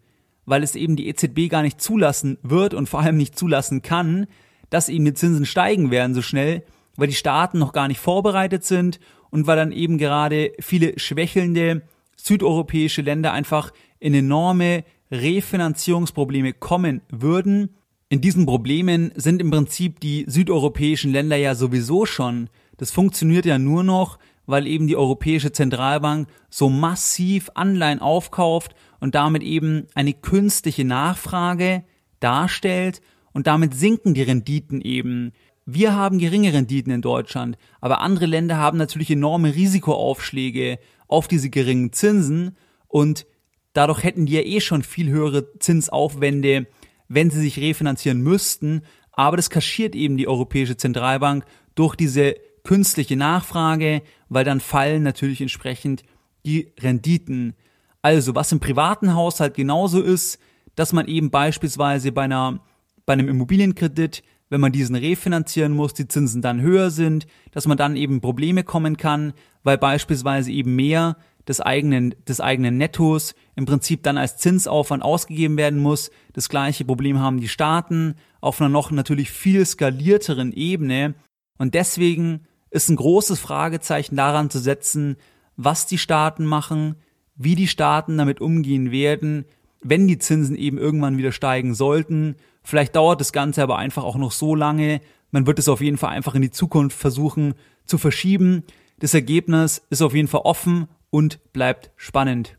weil 0.49 0.63
es 0.63 0.75
eben 0.75 0.97
die 0.97 1.09
EZB 1.09 1.49
gar 1.51 1.63
nicht 1.63 1.81
zulassen 1.81 2.39
wird 2.43 2.75
und 2.75 2.89
vor 2.89 3.01
allem 3.01 3.17
nicht 3.17 3.39
zulassen 3.39 3.83
kann, 3.83 4.27
dass 4.71 4.89
eben 4.89 5.05
die 5.05 5.15
Zinsen 5.15 5.47
steigen 5.47 5.91
werden 5.91 6.15
so 6.15 6.23
schnell, 6.23 6.65
weil 6.97 7.09
die 7.09 7.15
Staaten 7.15 7.59
noch 7.59 7.73
gar 7.73 7.89
nicht 7.89 8.01
vorbereitet 8.01 8.65
sind 8.65 8.99
und 9.31 9.47
weil 9.47 9.57
dann 9.57 9.73
eben 9.73 9.99
gerade 9.99 10.53
viele 10.61 10.99
schwächelnde 10.99 11.83
südeuropäische 12.17 13.03
Länder 13.03 13.33
einfach 13.33 13.73
in 14.01 14.15
enorme 14.15 14.85
Refinanzierungsprobleme 15.11 16.53
kommen 16.55 17.03
würden. 17.11 17.77
In 18.09 18.21
diesen 18.21 18.47
Problemen 18.47 19.13
sind 19.15 19.41
im 19.41 19.51
Prinzip 19.51 20.01
die 20.01 20.25
südeuropäischen 20.27 21.13
Länder 21.13 21.37
ja 21.37 21.55
sowieso 21.55 22.07
schon. 22.07 22.49
Das 22.79 22.91
funktioniert 22.91 23.45
ja 23.45 23.59
nur 23.59 23.85
noch, 23.85 24.19
weil 24.47 24.67
eben 24.67 24.87
die 24.87 24.97
Europäische 24.97 25.53
Zentralbank 25.53 26.29
so 26.49 26.71
massiv 26.71 27.51
Anleihen 27.55 28.01
aufkauft 28.01 28.75
und 29.01 29.15
damit 29.15 29.43
eben 29.43 29.87
eine 29.95 30.13
künstliche 30.13 30.85
Nachfrage 30.85 31.85
darstellt 32.21 33.01
und 33.33 33.47
damit 33.47 33.75
sinken 33.75 34.15
die 34.15 34.23
Renditen 34.23 34.81
eben. 34.81 35.33
Wir 35.67 35.95
haben 35.95 36.19
geringe 36.19 36.53
Renditen 36.53 36.93
in 36.93 37.03
Deutschland, 37.03 37.59
aber 37.81 38.01
andere 38.01 38.27
Länder 38.27 38.57
haben 38.57 38.79
natürlich 38.79 39.11
enorme 39.11 39.55
Risikoaufschläge 39.55 40.79
auf 41.07 41.29
diese 41.29 41.51
geringen 41.51 41.93
Zinsen 41.93 42.57
und 42.87 43.27
dadurch 43.73 44.03
hätten 44.03 44.27
die 44.27 44.33
ja 44.33 44.41
eh 44.41 44.61
schon 44.61 44.83
viel 44.83 45.11
höhere 45.11 45.59
Zinsaufwände, 45.59 46.67
wenn 47.09 47.31
sie 47.31 47.41
sich 47.41 47.59
refinanzieren 47.59 48.21
müssten, 48.21 48.83
aber 49.13 49.37
das 49.37 49.51
kaschiert 49.51 49.95
eben 49.95 50.17
die 50.17 50.29
Europäische 50.29 50.77
Zentralbank 50.77 51.45
durch 51.75 51.97
diese 51.97 52.37
künstliche 52.65 53.17
Nachfrage, 53.17 54.03
weil 54.29 54.45
dann 54.45 54.61
fallen 54.61 55.03
natürlich 55.03 55.41
entsprechend 55.41 56.03
die 56.45 56.73
Renditen. 56.81 57.55
Also, 58.03 58.35
was 58.35 58.53
im 58.53 58.61
privaten 58.61 59.15
Haushalt 59.15 59.55
genauso 59.55 60.01
ist, 60.01 60.39
dass 60.75 60.93
man 60.93 61.07
eben 61.09 61.31
beispielsweise 61.31 62.13
bei 62.13 62.23
einer, 62.23 62.61
bei 63.05 63.15
einem 63.15 63.29
Immobilienkredit, 63.29 64.23
wenn 64.49 64.61
man 64.61 64.73
diesen 64.73 64.97
refinanzieren 64.97 65.73
muss, 65.73 65.95
die 65.95 66.09
Zinsen 66.09 66.41
dann 66.41 66.61
höher 66.61 66.91
sind, 66.91 67.27
dass 67.51 67.67
man 67.67 67.77
dann 67.77 67.97
eben 67.97 68.21
Probleme 68.21 68.65
kommen 68.65 68.97
kann, 68.97 69.35
weil 69.63 69.77
beispielsweise 69.77 70.51
eben 70.51 70.77
mehr 70.77 71.17
des 71.49 71.61
eigenen, 71.61 72.15
des 72.27 72.41
eigenen 72.41 72.77
Nettos 72.77 73.35
im 73.57 73.65
Prinzip 73.65 74.03
dann 74.03 74.19
als 74.19 74.37
Zinsaufwand 74.37 75.03
ausgegeben 75.03 75.57
werden 75.57 75.81
muss. 75.81 76.11
Das 76.35 76.49
gleiche 76.49 76.85
Problem 76.85 77.19
haben 77.19 77.41
die 77.41 77.49
Staaten 77.49 78.15
auf 78.41 78.61
einer 78.61 78.69
noch 78.69 78.91
natürlich 78.91 79.31
viel 79.31 79.65
skalierteren 79.65 80.53
Ebene. 80.53 81.15
Und 81.59 81.75
deswegen 81.75 82.47
ist 82.71 82.91
ein 82.91 82.97
großes 82.97 83.41
Fragezeichen 83.41 84.15
daran 84.15 84.51
zu 84.51 84.59
setzen, 84.59 85.17
was 85.57 85.87
die 85.87 85.99
Staaten 85.99 86.45
machen, 86.45 86.97
wie 87.39 87.55
die 87.55 87.69
Staaten 87.69 88.19
damit 88.19 88.41
umgehen 88.41 88.91
werden, 88.91 89.45
wenn 89.81 90.07
die 90.07 90.19
Zinsen 90.19 90.57
eben 90.57 90.77
irgendwann 90.77 91.17
wieder 91.17 91.33
steigen 91.33 91.75
sollten. 91.75 92.37
Vielleicht 92.63 92.97
dauert 92.97 93.21
das 93.21 93.33
Ganze 93.33 93.63
aber 93.63 93.79
einfach 93.79 94.05
auch 94.05 94.17
noch 94.17 94.33
so 94.33 94.55
lange. 94.55 95.01
Man 95.31 95.47
wird 95.47 95.59
es 95.59 95.69
auf 95.69 95.81
jeden 95.81 95.97
Fall 95.97 96.11
einfach 96.11 96.35
in 96.35 96.43
die 96.43 96.51
Zukunft 96.51 96.99
versuchen 96.99 97.55
zu 97.87 97.97
verschieben. 97.97 98.65
Das 98.99 99.15
Ergebnis 99.15 99.83
ist 99.89 100.03
auf 100.03 100.15
jeden 100.15 100.29
Fall 100.29 100.43
offen 100.43 100.89
und 101.11 101.41
bleibt 101.53 101.93
spannend. 101.97 102.59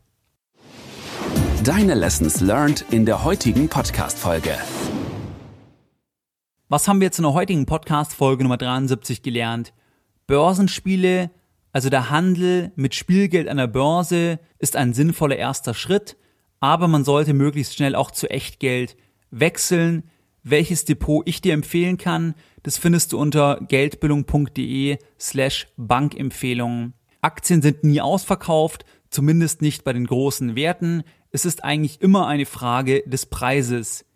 Deine 1.62 1.94
Lessons 1.94 2.40
learned 2.40 2.86
in 2.90 3.04
der 3.04 3.22
heutigen 3.22 3.68
Podcast-Folge. 3.68 4.56
Was 6.70 6.88
haben 6.88 7.00
wir 7.00 7.06
jetzt 7.06 7.18
in 7.18 7.24
der 7.24 7.34
heutigen 7.34 7.66
Podcast-Folge 7.66 8.44
Nummer 8.44 8.56
73 8.56 9.22
gelernt? 9.22 9.74
Börsenspiele, 10.26 11.30
also 11.72 11.90
der 11.90 12.10
Handel 12.10 12.72
mit 12.76 12.94
Spielgeld 12.94 13.48
an 13.48 13.56
der 13.56 13.66
Börse, 13.66 14.38
ist 14.58 14.76
ein 14.76 14.92
sinnvoller 14.92 15.36
erster 15.36 15.74
Schritt, 15.74 16.16
aber 16.58 16.88
man 16.88 17.04
sollte 17.04 17.32
möglichst 17.32 17.74
schnell 17.74 17.94
auch 17.94 18.10
zu 18.10 18.28
Echtgeld 18.28 18.96
wechseln. 19.30 20.04
Welches 20.42 20.84
Depot 20.84 21.22
ich 21.26 21.40
dir 21.40 21.54
empfehlen 21.54 21.98
kann, 21.98 22.34
das 22.62 22.78
findest 22.78 23.12
du 23.12 23.18
unter 23.18 23.60
geldbildung.de 23.68 24.98
slash 25.18 25.68
Bankempfehlungen. 25.76 26.94
Aktien 27.20 27.62
sind 27.62 27.84
nie 27.84 28.00
ausverkauft, 28.00 28.84
zumindest 29.10 29.62
nicht 29.62 29.84
bei 29.84 29.92
den 29.92 30.06
großen 30.06 30.56
Werten. 30.56 31.02
Es 31.30 31.44
ist 31.44 31.64
eigentlich 31.64 32.00
immer 32.00 32.26
eine 32.26 32.46
Frage 32.46 33.02
des 33.06 33.26
Preises. 33.26 34.06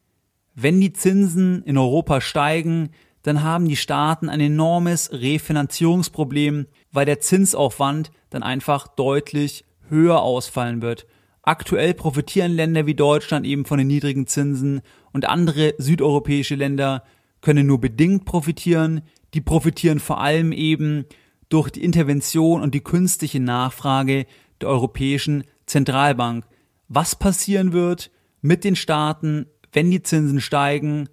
Wenn 0.55 0.81
die 0.81 0.93
Zinsen 0.93 1.63
in 1.65 1.77
Europa 1.77 2.21
steigen, 2.21 2.91
dann 3.25 3.43
haben 3.43 3.67
die 3.67 3.77
Staaten 3.77 4.29
ein 4.29 4.41
enormes 4.41 5.11
Refinanzierungsproblem, 5.11 6.67
weil 6.93 7.07
der 7.07 7.21
Zinsaufwand 7.21 8.13
dann 8.29 8.43
einfach 8.43 8.87
deutlich 8.87 9.65
höher 9.89 10.21
ausfallen 10.21 10.83
wird. 10.83 11.07
Aktuell 11.43 11.95
profitieren 11.95 12.53
Länder 12.53 12.87
wie 12.87 12.95
Deutschland 12.95 13.47
eben 13.47 13.65
von 13.65 13.79
den 13.79 13.87
niedrigen 13.87 14.27
Zinsen 14.27 14.83
und 15.13 15.27
andere 15.27 15.75
südeuropäische 15.79 16.55
Länder 16.55 17.03
können 17.41 17.67
nur 17.67 17.81
bedingt 17.81 18.27
profitieren. 18.27 19.01
Die 19.33 19.41
profitieren 19.41 20.01
vor 20.01 20.21
allem 20.21 20.53
eben 20.53 21.07
durch 21.49 21.71
die 21.71 21.83
Intervention 21.83 22.61
und 22.61 22.75
die 22.75 22.85
künstliche 22.85 23.41
Nachfrage 23.41 24.27
der 24.61 24.69
Europäischen 24.69 25.45
Zentralbank. 25.65 26.45
Was 26.89 27.17
passieren 27.17 27.73
wird 27.73 28.11
mit 28.43 28.65
den 28.65 28.77
Staaten, 28.77 29.47
wenn 29.73 29.91
die 29.91 30.03
Zinsen 30.03 30.43
steigen, 30.43 31.09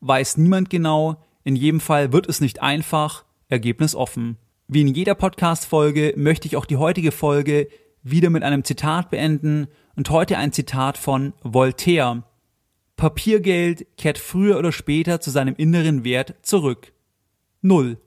weiß 0.00 0.38
niemand 0.38 0.68
genau. 0.68 1.22
In 1.44 1.56
jedem 1.56 1.80
Fall 1.80 2.12
wird 2.12 2.28
es 2.28 2.40
nicht 2.40 2.62
einfach, 2.62 3.24
Ergebnis 3.48 3.94
offen. 3.94 4.38
Wie 4.68 4.80
in 4.80 4.88
jeder 4.88 5.14
Podcast-Folge 5.14 6.14
möchte 6.16 6.46
ich 6.46 6.56
auch 6.56 6.66
die 6.66 6.76
heutige 6.76 7.12
Folge 7.12 7.68
wieder 8.02 8.30
mit 8.30 8.42
einem 8.42 8.64
Zitat 8.64 9.10
beenden 9.10 9.68
und 9.96 10.10
heute 10.10 10.38
ein 10.38 10.52
Zitat 10.52 10.98
von 10.98 11.32
Voltaire. 11.42 12.24
Papiergeld 12.96 13.86
kehrt 13.96 14.18
früher 14.18 14.58
oder 14.58 14.72
später 14.72 15.20
zu 15.20 15.30
seinem 15.30 15.54
inneren 15.56 16.04
Wert 16.04 16.34
zurück. 16.42 16.92
Null. 17.60 17.98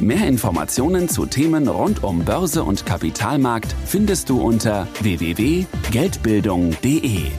Mehr 0.00 0.26
Informationen 0.26 1.08
zu 1.08 1.24
Themen 1.24 1.68
rund 1.68 2.04
um 2.04 2.24
Börse 2.24 2.64
und 2.64 2.84
Kapitalmarkt 2.84 3.74
findest 3.86 4.28
du 4.28 4.42
unter 4.42 4.86
www.geldbildung.de. 5.00 7.30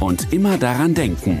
Und 0.00 0.32
immer 0.32 0.56
daran 0.56 0.94
denken, 0.94 1.40